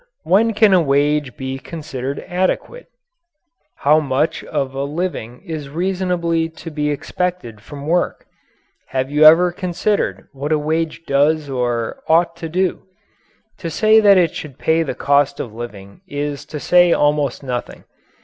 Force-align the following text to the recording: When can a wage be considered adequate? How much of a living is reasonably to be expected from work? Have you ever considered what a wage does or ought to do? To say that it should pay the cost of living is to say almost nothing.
When 0.23 0.55
can 0.55 0.73
a 0.73 0.81
wage 0.81 1.37
be 1.37 1.59
considered 1.59 2.25
adequate? 2.27 2.87
How 3.75 3.99
much 3.99 4.43
of 4.45 4.73
a 4.73 4.83
living 4.83 5.43
is 5.45 5.69
reasonably 5.69 6.49
to 6.49 6.71
be 6.71 6.89
expected 6.89 7.61
from 7.61 7.85
work? 7.85 8.25
Have 8.87 9.11
you 9.11 9.25
ever 9.25 9.51
considered 9.51 10.27
what 10.33 10.51
a 10.51 10.57
wage 10.57 11.03
does 11.05 11.51
or 11.51 12.01
ought 12.07 12.35
to 12.37 12.49
do? 12.49 12.81
To 13.59 13.69
say 13.69 13.99
that 13.99 14.17
it 14.17 14.33
should 14.33 14.57
pay 14.57 14.81
the 14.81 14.95
cost 14.95 15.39
of 15.39 15.53
living 15.53 16.01
is 16.07 16.45
to 16.47 16.59
say 16.59 16.91
almost 16.91 17.43
nothing. 17.43 17.83